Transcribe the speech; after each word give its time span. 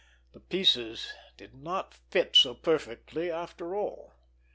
The 0.31 0.39
pieces 0.39 1.13
did 1.37 1.53
not 1.53 1.93
fit 1.93 2.35
so 2.35 2.55
perfectly 2.55 3.29
after 3.29 3.75
all. 3.75 4.13